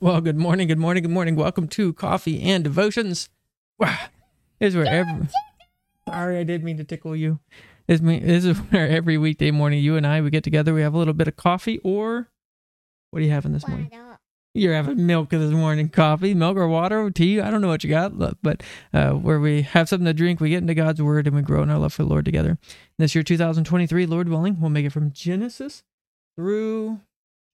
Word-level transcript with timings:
Well, 0.00 0.20
good 0.20 0.36
morning, 0.36 0.68
good 0.68 0.78
morning, 0.78 1.02
good 1.02 1.12
morning. 1.12 1.34
Welcome 1.34 1.66
to 1.68 1.94
Coffee 1.94 2.42
and 2.42 2.62
Devotions. 2.62 3.30
Wow. 3.78 3.96
Is 4.60 4.76
where 4.76 4.86
every 4.86 5.28
sorry, 6.06 6.38
I 6.38 6.44
did 6.44 6.62
mean 6.62 6.76
to 6.76 6.84
tickle 6.84 7.16
you. 7.16 7.38
This, 7.86 8.02
me, 8.02 8.18
this 8.18 8.44
is 8.44 8.58
where 8.58 8.86
every 8.86 9.16
weekday 9.16 9.50
morning 9.50 9.82
you 9.82 9.96
and 9.96 10.06
I 10.06 10.20
we 10.20 10.30
get 10.30 10.44
together. 10.44 10.74
We 10.74 10.82
have 10.82 10.92
a 10.92 10.98
little 10.98 11.14
bit 11.14 11.26
of 11.26 11.36
coffee, 11.36 11.78
or 11.82 12.28
what 13.10 13.20
are 13.20 13.24
you 13.24 13.30
having 13.30 13.52
this 13.52 13.66
morning? 13.66 13.90
You're 14.54 14.74
having 14.74 15.06
milk 15.06 15.30
this 15.30 15.52
morning, 15.52 15.88
coffee, 15.88 16.34
milk 16.34 16.56
or 16.56 16.68
water 16.68 17.00
or 17.00 17.10
tea. 17.10 17.40
I 17.40 17.50
don't 17.50 17.62
know 17.62 17.68
what 17.68 17.84
you 17.84 17.90
got, 17.90 18.18
but 18.42 18.62
uh, 18.92 19.12
where 19.12 19.40
we 19.40 19.62
have 19.62 19.88
something 19.88 20.06
to 20.06 20.12
drink, 20.12 20.40
we 20.40 20.50
get 20.50 20.58
into 20.58 20.74
God's 20.74 21.00
word 21.00 21.26
and 21.26 21.36
we 21.36 21.42
grow 21.42 21.62
in 21.62 21.70
our 21.70 21.78
love 21.78 21.94
for 21.94 22.02
the 22.02 22.08
Lord 22.08 22.24
together. 22.24 22.58
This 22.98 23.14
year, 23.14 23.22
2023, 23.22 24.04
Lord 24.06 24.28
willing, 24.28 24.60
we'll 24.60 24.70
make 24.70 24.84
it 24.84 24.92
from 24.92 25.12
Genesis 25.12 25.82
through. 26.36 26.88
Do 26.88 27.00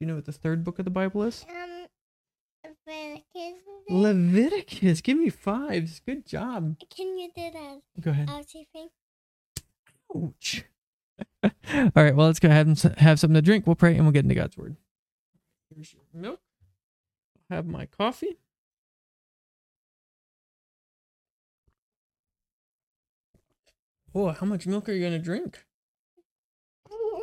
you 0.00 0.06
know 0.06 0.16
what 0.16 0.24
the 0.24 0.32
third 0.32 0.64
book 0.64 0.78
of 0.78 0.84
the 0.84 0.90
Bible 0.90 1.22
is? 1.24 1.44
Um, 1.48 1.73
Leviticus. 3.88 5.00
Give 5.00 5.18
me 5.18 5.28
fives. 5.30 6.00
Good 6.06 6.26
job. 6.26 6.76
Can 6.94 7.18
you 7.18 7.28
do 7.34 7.50
that? 7.52 7.80
Go 8.00 8.10
ahead. 8.10 8.28
Ouchie 8.28 8.66
thing? 8.72 8.88
Ouch. 10.14 10.64
All 11.44 11.90
right. 11.94 12.14
Well, 12.16 12.26
let's 12.26 12.40
go 12.40 12.48
ahead 12.48 12.66
and 12.66 12.78
have 12.98 13.20
something 13.20 13.34
to 13.34 13.42
drink. 13.42 13.66
We'll 13.66 13.76
pray 13.76 13.94
and 13.94 14.04
we'll 14.04 14.12
get 14.12 14.24
into 14.24 14.34
God's 14.34 14.56
word. 14.56 14.76
Here's 15.74 15.92
your 15.92 16.02
milk. 16.12 16.40
I'll 17.50 17.56
have 17.58 17.66
my 17.66 17.86
coffee. 17.86 18.38
Oh, 24.14 24.28
how 24.30 24.46
much 24.46 24.66
milk 24.66 24.88
are 24.88 24.92
you 24.92 25.04
gonna 25.04 25.18
drink? 25.18 25.64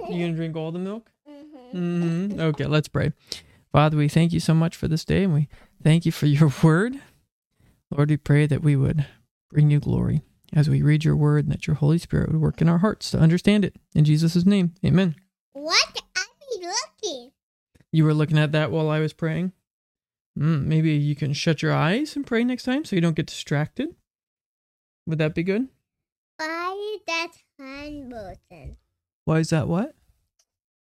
You 0.09 0.25
gonna 0.25 0.33
drink 0.33 0.55
all 0.57 0.71
the 0.71 0.79
milk? 0.79 1.09
Mhm. 1.29 2.31
hmm 2.33 2.39
Okay, 2.39 2.65
let's 2.65 2.89
pray. 2.89 3.13
Father, 3.71 3.95
we 3.97 4.09
thank 4.09 4.33
you 4.33 4.39
so 4.39 4.53
much 4.53 4.75
for 4.75 4.87
this 4.87 5.05
day 5.05 5.23
and 5.23 5.33
we 5.33 5.47
thank 5.83 6.05
you 6.05 6.11
for 6.11 6.25
your 6.25 6.51
word. 6.63 6.99
Lord, 7.89 8.09
we 8.09 8.17
pray 8.17 8.45
that 8.45 8.63
we 8.63 8.75
would 8.75 9.05
bring 9.49 9.69
you 9.69 9.79
glory 9.79 10.21
as 10.53 10.69
we 10.69 10.81
read 10.81 11.05
your 11.05 11.15
word 11.15 11.45
and 11.45 11.53
that 11.53 11.67
your 11.67 11.75
Holy 11.75 11.97
Spirit 11.97 12.31
would 12.31 12.41
work 12.41 12.61
in 12.61 12.69
our 12.69 12.79
hearts 12.79 13.11
to 13.11 13.19
understand 13.19 13.63
it. 13.63 13.75
In 13.95 14.05
Jesus' 14.05 14.45
name, 14.45 14.73
amen. 14.85 15.15
What? 15.53 16.01
I 16.15 16.25
be 16.39 16.65
looking. 16.65 17.31
You 17.91 18.05
were 18.05 18.13
looking 18.13 18.37
at 18.37 18.51
that 18.51 18.71
while 18.71 18.89
I 18.89 18.99
was 18.99 19.13
praying? 19.13 19.53
Mm, 20.37 20.65
maybe 20.65 20.91
you 20.91 21.15
can 21.15 21.33
shut 21.33 21.61
your 21.61 21.73
eyes 21.73 22.15
and 22.15 22.25
pray 22.25 22.43
next 22.43 22.63
time 22.63 22.85
so 22.85 22.95
you 22.95 23.01
don't 23.01 23.15
get 23.15 23.27
distracted. 23.27 23.95
Would 25.05 25.17
that 25.17 25.35
be 25.35 25.43
good? 25.43 25.67
Why 26.37 26.97
that 27.07 27.31
hand 27.59 28.09
button? 28.09 28.77
Why 29.25 29.39
is 29.39 29.49
that 29.49 29.67
what? 29.67 29.95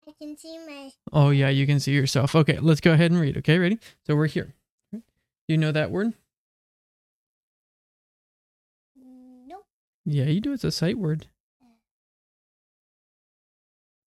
I 0.06 0.12
can 0.18 0.36
see 0.36 0.58
my. 0.58 0.90
Oh, 1.12 1.30
yeah, 1.30 1.48
you 1.48 1.66
can 1.66 1.78
see 1.80 1.92
yourself. 1.92 2.34
Okay, 2.34 2.58
let's 2.60 2.80
go 2.80 2.92
ahead 2.92 3.10
and 3.10 3.20
read. 3.20 3.36
Okay, 3.38 3.58
ready? 3.58 3.78
So 4.06 4.16
we're 4.16 4.26
here. 4.26 4.54
Do 4.92 5.00
you 5.48 5.58
know 5.58 5.72
that 5.72 5.90
word? 5.90 6.14
Nope. 8.96 9.66
Yeah, 10.04 10.24
you 10.24 10.40
do. 10.40 10.52
It's 10.52 10.64
a 10.64 10.70
sight 10.70 10.98
word. 10.98 11.26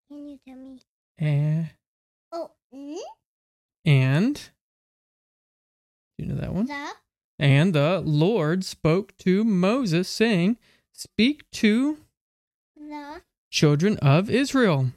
Can 0.10 0.30
you 0.30 0.40
tell 0.46 0.56
me? 0.56 0.80
Eh. 1.20 1.66
Oh, 2.32 2.52
mm? 2.74 2.98
And 3.86 4.36
do 6.18 6.26
you 6.26 6.26
know 6.26 6.40
that 6.40 6.54
one? 6.54 6.68
the 6.68 6.92
And 7.40 7.74
the 7.74 8.02
Lord 8.06 8.64
spoke 8.64 9.16
to 9.20 9.44
Moses, 9.44 10.08
saying, 10.08 10.58
Speak 10.92 11.50
to 11.52 11.98
the 12.78 13.22
children 13.50 13.98
of 13.98 14.30
Israel. 14.30 14.92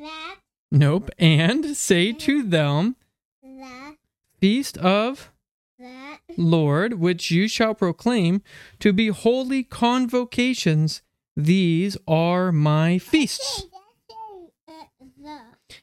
That 0.00 0.36
Nope. 0.70 1.10
And 1.18 1.76
say 1.76 2.12
to 2.12 2.42
them, 2.42 2.96
the 3.42 3.96
Feast 4.40 4.78
of 4.78 5.32
that 5.78 6.18
Lord, 6.36 6.94
which 6.94 7.30
you 7.30 7.48
shall 7.48 7.74
proclaim 7.74 8.42
to 8.80 8.92
be 8.92 9.08
holy 9.08 9.62
convocations. 9.62 11.02
These 11.36 11.96
are 12.06 12.52
my 12.52 12.98
feasts. 12.98 13.62
Hey, 13.62 14.50
that's 14.66 14.90
a, 15.00 15.28
uh, 15.28 15.40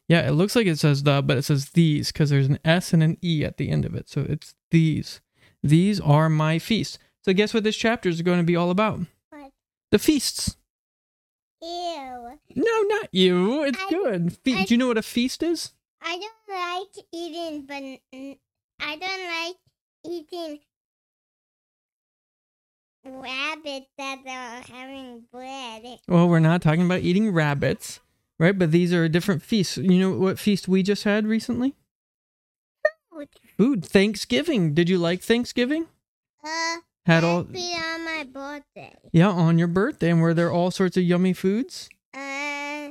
Yeah, 0.07 0.27
it 0.27 0.33
looks 0.33 0.56
like 0.56 0.67
it 0.67 0.79
says 0.79 1.03
the, 1.03 1.22
but 1.22 1.38
it 1.38 1.44
says 1.44 1.69
these 1.72 2.12
because 2.12 2.29
there's 2.29 2.47
an 2.47 2.59
S 2.63 2.94
and 2.94 3.01
an 3.01 3.17
E 3.22 3.44
at 3.44 3.57
the 3.57 3.69
end 3.69 3.85
of 3.85 3.95
it. 3.95 4.09
So 4.09 4.25
it's 4.27 4.53
these. 4.72 5.22
These 5.63 6.00
are 6.00 6.29
my 6.29 6.59
feasts. 6.59 7.00
So 7.23 7.33
guess 7.33 7.53
what 7.53 7.63
this 7.63 7.75
chapter 7.75 8.07
is 8.07 8.22
going 8.22 8.38
to 8.38 8.44
be 8.44 8.56
all 8.56 8.69
about? 8.69 9.00
What? 9.29 9.51
The 9.91 10.00
feasts. 10.00 10.57
Ew. 11.65 12.39
No, 12.55 12.81
not 12.83 13.09
you. 13.11 13.63
It's 13.63 13.79
I- 13.81 13.89
good. 13.89 14.37
Fe- 14.43 14.55
I- 14.61 14.65
Do 14.65 14.73
you 14.73 14.77
know 14.77 14.87
what 14.87 14.97
a 14.97 15.01
feast 15.01 15.41
is? 15.43 15.71
I 16.01 16.19
don't 16.19 16.57
like 16.95 17.05
eating, 17.11 17.65
but 17.65 17.81
I 18.79 18.95
don't 18.95 19.27
like 19.27 19.55
eating 20.05 20.59
rabbits 23.03 23.87
that 23.97 24.19
are 24.27 24.73
having 24.75 25.23
bread. 25.31 25.99
Well, 26.07 26.27
we're 26.27 26.39
not 26.39 26.61
talking 26.61 26.85
about 26.85 27.01
eating 27.01 27.31
rabbits, 27.31 27.99
right? 28.39 28.57
But 28.57 28.71
these 28.71 28.93
are 28.93 29.07
different 29.07 29.41
feasts. 29.43 29.77
You 29.77 29.99
know 29.99 30.11
what 30.17 30.39
feast 30.39 30.67
we 30.67 30.83
just 30.83 31.03
had 31.03 31.25
recently? 31.25 31.75
Food. 33.11 33.29
Food. 33.57 33.85
Thanksgiving. 33.85 34.73
Did 34.73 34.89
you 34.89 34.97
like 34.97 35.21
Thanksgiving? 35.21 35.87
Uh, 36.43 36.77
Had 37.05 37.23
all 37.23 37.39
on 37.39 38.05
my 38.05 38.25
birthday. 38.31 38.95
yeah 39.11 39.29
on 39.29 39.59
your 39.59 39.67
birthday, 39.67 40.09
and 40.09 40.21
were 40.21 40.33
there 40.33 40.51
all 40.51 40.71
sorts 40.71 40.97
of 40.97 41.03
yummy 41.03 41.33
foods? 41.33 41.88
Uh, 42.13 42.89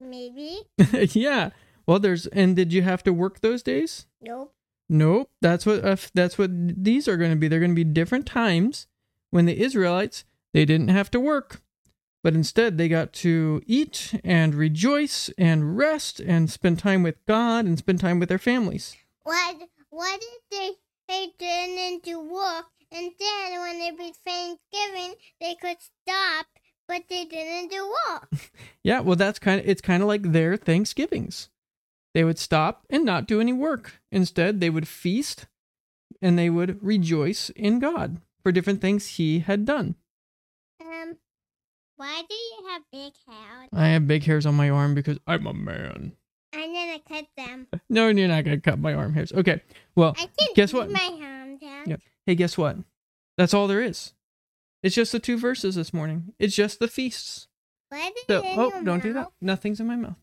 maybe. 0.00 0.60
yeah. 1.12 1.50
Well, 1.86 1.98
there's 1.98 2.26
and 2.28 2.56
did 2.56 2.72
you 2.72 2.82
have 2.82 3.02
to 3.02 3.12
work 3.12 3.40
those 3.40 3.62
days? 3.62 4.06
Nope. 4.22 4.54
Nope. 4.88 5.30
That's 5.42 5.66
what 5.66 5.84
uh, 5.84 5.96
that's 6.14 6.38
what 6.38 6.50
these 6.52 7.08
are 7.08 7.16
going 7.16 7.30
to 7.30 7.36
be. 7.36 7.46
They're 7.48 7.60
going 7.60 7.72
to 7.72 7.74
be 7.74 7.84
different 7.84 8.26
times 8.26 8.86
when 9.30 9.44
the 9.44 9.60
Israelites 9.60 10.24
they 10.54 10.64
didn't 10.64 10.88
have 10.88 11.10
to 11.10 11.20
work, 11.20 11.60
but 12.22 12.34
instead 12.34 12.78
they 12.78 12.88
got 12.88 13.12
to 13.14 13.60
eat 13.66 14.18
and 14.24 14.54
rejoice 14.54 15.30
and 15.36 15.76
rest 15.76 16.20
and 16.20 16.50
spend 16.50 16.78
time 16.78 17.02
with 17.02 17.24
God 17.26 17.66
and 17.66 17.76
spend 17.78 18.00
time 18.00 18.18
with 18.18 18.30
their 18.30 18.38
families. 18.38 18.96
What? 19.24 19.56
What 19.90 20.20
did 20.20 20.58
they? 20.58 20.70
They 21.10 21.26
turn 21.40 21.76
into 21.76 22.20
work, 22.20 22.66
and 22.92 23.10
then 23.18 23.60
when 23.60 23.80
it 23.80 23.98
be 23.98 24.12
Thanksgiving, 24.24 25.16
they 25.40 25.56
could 25.56 25.78
stop, 25.80 26.46
but 26.86 27.02
they 27.08 27.24
didn't 27.24 27.72
do 27.72 27.92
work. 28.08 28.28
Yeah, 28.84 29.00
well 29.00 29.16
that's 29.16 29.40
kind 29.40 29.60
of 29.60 29.68
it's 29.68 29.82
kind 29.82 30.02
of 30.02 30.08
like 30.08 30.22
their 30.22 30.56
Thanksgivings. 30.56 31.48
They 32.14 32.22
would 32.22 32.38
stop 32.38 32.86
and 32.88 33.04
not 33.04 33.26
do 33.26 33.40
any 33.40 33.52
work. 33.52 34.00
Instead, 34.12 34.60
they 34.60 34.70
would 34.70 34.86
feast 34.86 35.46
and 36.22 36.38
they 36.38 36.48
would 36.48 36.78
rejoice 36.80 37.50
in 37.50 37.80
God 37.80 38.20
for 38.42 38.52
different 38.52 38.80
things 38.80 39.16
he 39.16 39.40
had 39.40 39.64
done. 39.64 39.96
Um, 40.80 41.16
why 41.96 42.22
do 42.28 42.34
you 42.36 42.68
have 42.68 42.82
big 42.92 43.12
hair? 43.26 43.68
I 43.72 43.88
have 43.88 44.06
big 44.06 44.22
hairs 44.22 44.46
on 44.46 44.54
my 44.54 44.70
arm 44.70 44.94
because 44.94 45.18
I'm 45.26 45.46
a 45.46 45.52
man. 45.52 46.12
Gonna 47.08 47.22
cut 47.22 47.28
them. 47.36 47.66
No, 47.88 48.08
you're 48.08 48.28
not 48.28 48.44
gonna 48.44 48.60
cut 48.60 48.78
my 48.78 48.94
arm 48.94 49.14
hairs. 49.14 49.32
Okay. 49.32 49.62
Well, 49.94 50.14
I 50.16 50.28
can 50.38 50.54
guess 50.54 50.72
what? 50.72 50.90
my. 50.90 51.58
Yeah. 51.86 51.96
hey, 52.26 52.34
guess 52.34 52.58
what? 52.58 52.76
That's 53.36 53.54
all 53.54 53.66
there 53.66 53.82
is. 53.82 54.12
It's 54.82 54.94
just 54.94 55.12
the 55.12 55.18
two 55.18 55.38
verses 55.38 55.74
this 55.74 55.92
morning. 55.92 56.32
It's 56.38 56.54
just 56.54 56.78
the 56.78 56.88
feasts. 56.88 57.48
What 57.90 58.12
is 58.16 58.24
So, 58.28 58.42
oh, 58.44 58.82
don't 58.82 59.02
do 59.02 59.12
that. 59.14 59.28
Nothing's 59.40 59.80
in 59.80 59.86
my 59.86 59.96
mouth. 59.96 60.16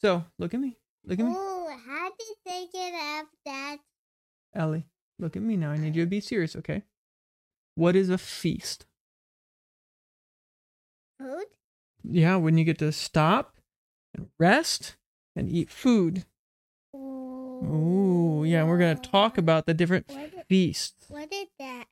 So, 0.00 0.24
look 0.38 0.54
at 0.54 0.60
me. 0.60 0.78
Look 1.04 1.18
at 1.18 1.24
me. 1.24 1.32
Ooh, 1.32 1.68
how 1.86 2.10
did 2.10 2.36
they 2.44 2.66
get 2.72 2.94
up 2.94 3.26
that? 3.44 3.76
Ellie, 4.54 4.86
look 5.18 5.36
at 5.36 5.42
me 5.42 5.56
now. 5.56 5.70
I 5.70 5.76
need 5.76 5.96
you 5.96 6.04
to 6.04 6.10
be 6.10 6.20
serious, 6.20 6.56
okay? 6.56 6.82
What 7.74 7.94
is 7.94 8.08
a 8.08 8.18
feast? 8.18 8.86
Food? 11.18 11.46
Yeah, 12.02 12.36
when 12.36 12.58
you 12.58 12.64
get 12.64 12.78
to 12.78 12.92
stop 12.92 13.56
and 14.14 14.28
rest 14.38 14.96
and 15.36 15.48
eat 15.48 15.70
food. 15.70 16.24
Ooh, 16.94 18.44
yeah, 18.46 18.64
we're 18.64 18.78
going 18.78 18.96
to 18.96 19.10
talk 19.10 19.38
about 19.38 19.66
the 19.66 19.74
different 19.74 20.08
What 20.08 20.46
feasts. 20.48 21.06
what 21.08 21.32
is 21.32 21.48
that? 21.58 21.84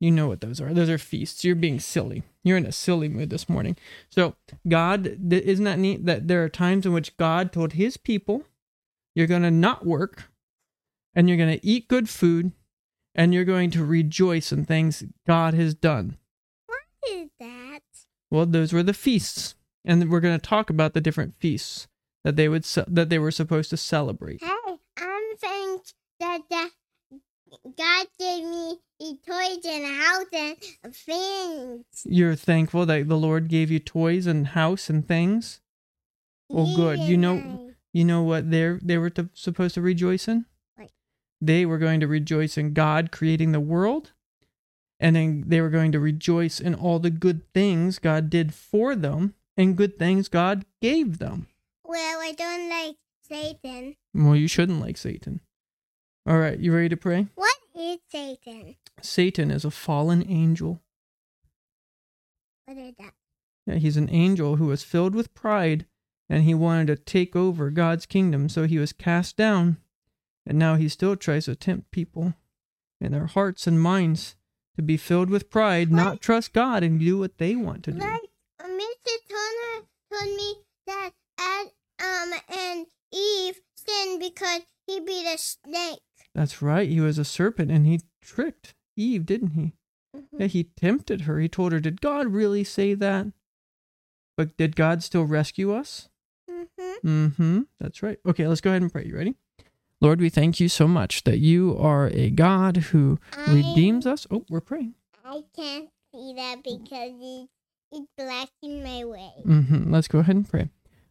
You 0.00 0.10
know 0.10 0.28
what 0.28 0.40
those 0.40 0.60
are. 0.60 0.72
Those 0.72 0.88
are 0.88 0.96
feasts. 0.98 1.44
You're 1.44 1.54
being 1.54 1.78
silly. 1.78 2.22
You're 2.42 2.56
in 2.56 2.64
a 2.64 2.72
silly 2.72 3.08
mood 3.08 3.28
this 3.28 3.48
morning. 3.50 3.76
So, 4.08 4.34
God, 4.66 5.06
isn't 5.30 5.64
that 5.64 5.78
neat 5.78 6.06
that 6.06 6.26
there 6.26 6.42
are 6.42 6.48
times 6.48 6.86
in 6.86 6.92
which 6.94 7.16
God 7.18 7.52
told 7.52 7.74
his 7.74 7.98
people, 7.98 8.44
you're 9.14 9.26
going 9.26 9.42
to 9.42 9.50
not 9.50 9.84
work 9.84 10.30
and 11.14 11.28
you're 11.28 11.36
going 11.36 11.58
to 11.58 11.66
eat 11.66 11.88
good 11.88 12.08
food 12.08 12.52
and 13.14 13.34
you're 13.34 13.44
going 13.44 13.70
to 13.72 13.84
rejoice 13.84 14.52
in 14.52 14.64
things 14.64 15.04
God 15.26 15.52
has 15.52 15.74
done. 15.74 16.16
What 16.66 16.80
is 17.10 17.28
that? 17.38 17.80
Well, 18.30 18.46
those 18.46 18.72
were 18.72 18.82
the 18.82 18.94
feasts. 18.94 19.54
And 19.84 20.10
we're 20.10 20.20
going 20.20 20.38
to 20.38 20.46
talk 20.46 20.70
about 20.70 20.94
the 20.94 21.00
different 21.00 21.34
feasts 21.38 21.88
that 22.24 22.36
they 22.36 22.48
would 22.48 22.64
that 22.64 23.08
they 23.08 23.18
were 23.18 23.30
supposed 23.30 23.70
to 23.70 23.76
celebrate. 23.76 24.42
Hey, 24.42 24.78
I'm 24.98 25.36
thankful 25.38 25.94
that, 26.20 26.40
that 26.50 26.70
God 27.76 28.06
gave 28.18 28.44
me 28.44 28.78
toys 29.26 29.64
and 29.64 29.84
a 29.84 29.94
house 30.02 30.26
and 30.84 30.94
things. 30.94 31.84
You're 32.04 32.34
thankful 32.34 32.86
that 32.86 33.08
the 33.08 33.16
Lord 33.16 33.48
gave 33.48 33.70
you 33.70 33.78
toys 33.78 34.26
and 34.26 34.48
house 34.48 34.90
and 34.90 35.06
things. 35.06 35.60
Well, 36.48 36.74
good. 36.74 37.00
You 37.00 37.16
know-. 37.16 37.66
You 37.92 38.04
know 38.04 38.22
what 38.22 38.52
they 38.52 38.78
they 38.80 38.98
were 38.98 39.10
to, 39.10 39.30
supposed 39.34 39.74
to 39.74 39.82
rejoice 39.82 40.28
in? 40.28 40.46
What? 40.76 40.90
They 41.40 41.66
were 41.66 41.76
going 41.76 41.98
to 41.98 42.06
rejoice 42.06 42.56
in 42.56 42.72
God 42.72 43.10
creating 43.10 43.50
the 43.50 43.58
world, 43.58 44.12
and 45.00 45.16
then 45.16 45.42
they 45.48 45.60
were 45.60 45.70
going 45.70 45.90
to 45.90 45.98
rejoice 45.98 46.60
in 46.60 46.72
all 46.72 47.00
the 47.00 47.10
good 47.10 47.52
things 47.52 47.98
God 47.98 48.30
did 48.30 48.54
for 48.54 48.94
them 48.94 49.34
and 49.56 49.76
good 49.76 49.98
things 49.98 50.28
God 50.28 50.66
gave 50.80 51.18
them. 51.18 51.48
Well, 51.90 52.20
I 52.20 52.32
don't 52.38 52.68
like 52.68 52.96
Satan. 53.28 53.96
Well, 54.14 54.36
you 54.36 54.46
shouldn't 54.46 54.80
like 54.80 54.96
Satan. 54.96 55.40
All 56.24 56.38
right, 56.38 56.56
you 56.56 56.72
ready 56.72 56.88
to 56.88 56.96
pray? 56.96 57.26
What 57.34 57.56
is 57.74 57.98
Satan? 58.08 58.76
Satan 59.02 59.50
is 59.50 59.64
a 59.64 59.72
fallen 59.72 60.24
angel. 60.30 60.82
What 62.64 62.78
is 62.78 62.94
that? 63.00 63.14
Yeah, 63.66 63.74
he's 63.74 63.96
an 63.96 64.08
angel 64.08 64.54
who 64.54 64.66
was 64.66 64.84
filled 64.84 65.16
with 65.16 65.34
pride 65.34 65.86
and 66.28 66.44
he 66.44 66.54
wanted 66.54 66.86
to 66.86 66.96
take 66.96 67.34
over 67.34 67.70
God's 67.70 68.06
kingdom, 68.06 68.48
so 68.48 68.68
he 68.68 68.78
was 68.78 68.92
cast 68.92 69.36
down. 69.36 69.78
And 70.46 70.60
now 70.60 70.76
he 70.76 70.88
still 70.88 71.16
tries 71.16 71.46
to 71.46 71.56
tempt 71.56 71.90
people 71.90 72.34
in 73.00 73.10
their 73.10 73.26
hearts 73.26 73.66
and 73.66 73.82
minds 73.82 74.36
to 74.76 74.82
be 74.82 74.96
filled 74.96 75.28
with 75.28 75.50
pride, 75.50 75.90
not 75.90 76.20
trust 76.20 76.52
God 76.52 76.84
and 76.84 77.00
do 77.00 77.18
what 77.18 77.38
they 77.38 77.56
want 77.56 77.82
to 77.82 77.90
do. 77.90 77.98
Like 77.98 78.30
Mr. 78.60 79.16
Turner 79.28 79.86
told 80.08 80.36
me 80.36 80.54
that 80.86 81.10
Ad, 81.40 81.68
um 82.00 82.32
and 82.48 82.86
Eve 83.12 83.60
sinned 83.74 84.20
because 84.20 84.62
he 84.86 85.00
beat 85.00 85.26
a 85.26 85.36
snake. 85.38 86.00
That's 86.34 86.62
right. 86.62 86.88
He 86.88 87.00
was 87.00 87.18
a 87.18 87.24
serpent 87.24 87.70
and 87.70 87.86
he 87.86 88.00
tricked 88.22 88.74
Eve, 88.96 89.26
didn't 89.26 89.50
he? 89.50 89.72
Mhm. 90.16 90.24
Yeah, 90.40 90.46
he 90.46 90.64
tempted 90.64 91.22
her. 91.22 91.38
He 91.38 91.48
told 91.48 91.72
her, 91.72 91.80
Did 91.80 92.00
God 92.00 92.28
really 92.28 92.64
say 92.64 92.94
that? 92.94 93.26
But 94.36 94.56
did 94.56 94.76
God 94.76 95.02
still 95.02 95.24
rescue 95.24 95.72
us? 95.72 96.08
Mhm. 96.48 96.66
Mm-hmm. 97.04 97.60
That's 97.78 98.02
right. 98.02 98.18
Okay, 98.26 98.46
let's 98.46 98.60
go 98.60 98.70
ahead 98.70 98.82
and 98.82 98.92
pray. 98.92 99.04
You 99.06 99.16
ready? 99.16 99.34
Lord, 100.00 100.20
we 100.20 100.30
thank 100.30 100.60
you 100.60 100.68
so 100.68 100.88
much 100.88 101.24
that 101.24 101.38
you 101.38 101.76
are 101.78 102.08
a 102.08 102.30
God 102.30 102.76
who 102.78 103.18
I- 103.36 103.52
redeems 103.54 104.06
us. 104.06 104.26
Oh, 104.30 104.44
we're 104.48 104.60
praying. 104.60 104.94
I 105.24 105.42
can't 105.54 105.90
see 106.12 106.32
that 106.36 106.62
because 106.64 107.12
it's, 107.20 107.50
it's 107.92 108.06
blocking 108.16 108.82
my 108.82 109.04
way. 109.04 109.32
Mm-hmm. 109.46 109.92
Let's 109.92 110.08
go 110.08 110.20
ahead 110.20 110.36
and 110.36 110.48
pray. 110.48 110.70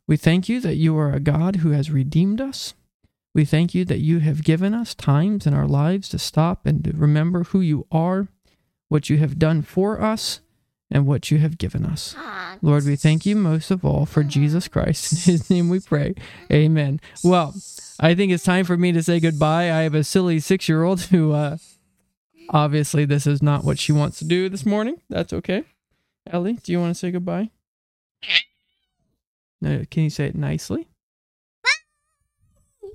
We 0.10 0.18
thank 0.18 0.50
you 0.50 0.60
that 0.62 0.78
you 0.78 0.98
are 0.98 1.12
a 1.14 1.20
God 1.20 1.58
who 1.58 1.70
has 1.70 1.92
redeemed 1.92 2.42
us. 2.42 2.74
We 3.36 3.46
thank 3.46 3.76
you 3.76 3.86
that 3.86 4.00
you 4.00 4.18
have 4.22 4.44
given 4.44 4.74
us 4.74 4.96
times 4.96 5.46
in 5.46 5.54
our 5.54 5.68
lives 5.68 6.10
to 6.10 6.18
stop 6.18 6.66
and 6.66 6.84
to 6.84 6.94
remember 6.94 7.44
who 7.44 7.62
you 7.62 7.86
are, 7.92 8.28
what 8.88 9.12
you 9.12 9.20
have 9.20 9.38
done 9.38 9.62
for 9.62 10.02
us, 10.02 10.42
and 10.90 11.06
what 11.06 11.30
you 11.30 11.38
have 11.38 11.60
given 11.60 11.86
us. 11.86 12.16
Lord, 12.64 12.86
we 12.86 12.96
thank 12.96 13.28
you 13.28 13.36
most 13.36 13.70
of 13.70 13.86
all 13.86 14.08
for 14.08 14.24
Jesus 14.24 14.68
Christ. 14.68 15.28
In 15.28 15.34
his 15.34 15.48
name 15.48 15.70
we 15.70 15.80
pray. 15.80 16.16
Amen. 16.52 17.00
Well, 17.24 17.54
I 18.00 18.16
think 18.16 18.32
it's 18.32 18.44
time 18.44 18.66
for 18.66 18.78
me 18.78 18.92
to 18.92 19.04
say 19.04 19.20
goodbye. 19.20 19.72
I 19.72 19.82
have 19.84 19.94
a 19.94 20.04
silly 20.04 20.40
six 20.40 20.68
year 20.68 20.82
old 20.82 21.02
who, 21.02 21.34
uh, 21.34 21.58
obviously, 22.50 23.06
this 23.06 23.28
is 23.28 23.44
not 23.44 23.64
what 23.64 23.78
she 23.78 23.92
wants 23.92 24.18
to 24.18 24.26
do 24.26 24.50
this 24.50 24.66
morning. 24.66 25.04
That's 25.08 25.34
okay. 25.34 25.66
Ellie, 26.26 26.54
do 26.54 26.72
you 26.72 26.80
want 26.80 26.96
to 26.96 27.00
say 27.00 27.12
goodbye? 27.12 27.52
No, 29.62 29.84
can 29.90 30.04
you 30.04 30.10
say 30.10 30.26
it 30.26 30.36
nicely? 30.36 30.88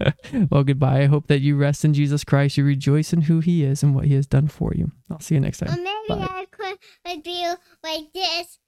well, 0.51 0.65
goodbye. 0.65 1.03
I 1.03 1.07
hope 1.07 1.29
that 1.29 1.41
you 1.41 1.57
rest 1.57 1.85
in 1.85 1.95
Jesus 1.95 2.25
Christ. 2.25 2.57
You 2.57 2.65
rejoice 2.65 3.13
in 3.13 3.23
who 3.23 3.41
he 3.41 3.63
is 3.63 3.83
and 3.83 3.95
what 3.95 4.07
he 4.07 4.15
has 4.15 4.27
done 4.27 4.49
for 4.49 4.73
you. 4.75 4.91
I'll 5.11 5.21
see 5.21 5.35
you 5.37 5.41
next 5.41 5.63
Or 5.63 5.67
time. 5.67 5.85
maybe 5.85 6.21
Bye. 6.21 6.27
I 6.29 6.47
could 6.51 6.79
would 7.07 7.23
do 7.23 7.55
like 7.83 8.13
this. 8.13 8.59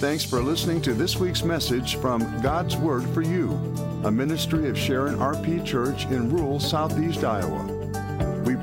Thanks 0.00 0.24
for 0.24 0.40
listening 0.40 0.80
to 0.82 0.94
this 0.94 1.16
week's 1.16 1.42
message 1.42 1.96
from 1.96 2.20
God's 2.40 2.76
Word 2.76 3.02
for 3.10 3.20
You, 3.22 3.50
a 4.04 4.10
ministry 4.10 4.68
of 4.68 4.78
Sharon 4.78 5.16
RP 5.16 5.64
Church 5.64 6.04
in 6.06 6.30
rural 6.30 6.60
southeast 6.60 7.24
Iowa. 7.24 7.77